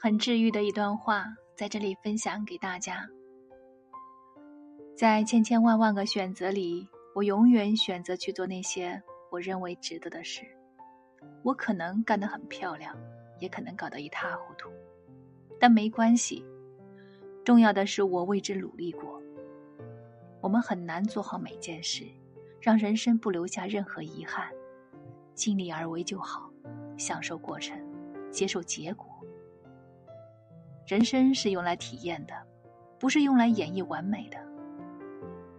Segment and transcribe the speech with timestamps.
[0.00, 1.24] 很治愈的一段话，
[1.56, 3.04] 在这里分享给大家。
[4.94, 10.42] 在千千万万个选择里，我永远选择去做那些我认为值得的事。
[11.42, 12.96] 我可能干得很漂亮，
[13.40, 14.70] 也可能搞得一塌糊涂，
[15.58, 16.46] 但没关系。
[17.44, 19.20] 重要的是我为之努力过。
[20.40, 22.04] 我们很难做好每件事，
[22.60, 24.48] 让人生不留下任何遗憾，
[25.34, 26.48] 尽力而为就好，
[26.96, 27.76] 享受过程，
[28.30, 29.08] 接受结果。
[30.88, 32.34] 人生是用来体验的，
[32.98, 34.38] 不是用来演绎完美的。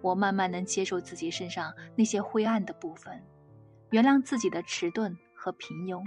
[0.01, 3.23] 我慢慢能接受自己身上那些灰暗的部分，
[3.91, 6.03] 原谅自己的迟钝和平庸，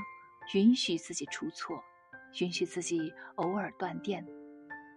[0.55, 1.81] 允许自己出错，
[2.41, 4.27] 允许自己偶尔断电，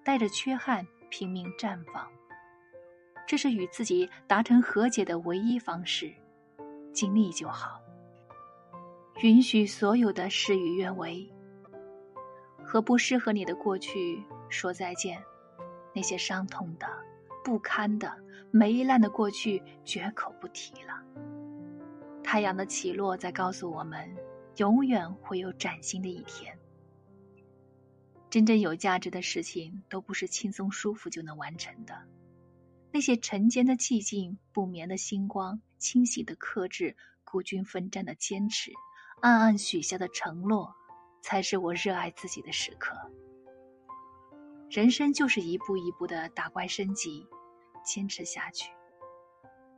[0.03, 2.07] 带着缺憾拼命绽放。
[3.27, 6.11] 这是与自己达成和解的唯一方式，
[6.91, 7.79] 尽力就好。
[9.21, 11.31] 允许所有的事与愿违，
[12.65, 15.23] 和不适合你的过去说再见，
[15.93, 16.87] 那些伤痛的。
[17.43, 18.11] 不堪的、
[18.49, 20.99] 霉烂的过去，绝口不提了。
[22.23, 24.09] 太阳的起落在告诉我们，
[24.57, 26.57] 永远会有崭新的一天。
[28.31, 32.01] 真正有价值的事情，都不是轻松舒服就能完成的。
[32.91, 38.71] 那些晨间的寂静、不眠的星光、清醒的克制、孤军奋战的坚持、
[39.21, 40.75] 暗暗许下的承诺，
[41.25, 42.95] 才是我热爱自己的时刻。
[44.69, 47.27] 人生就是一步一步的打怪升级。
[47.83, 48.71] 坚持下去，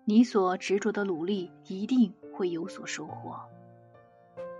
[0.05, 3.37] 你所执着的努力一定会有所收获。